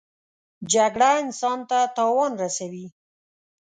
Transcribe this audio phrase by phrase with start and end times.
[0.71, 2.85] جګړه انسان ته تاوان رسوي